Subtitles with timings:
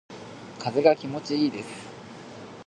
[0.57, 1.85] 風が気持ちいいです。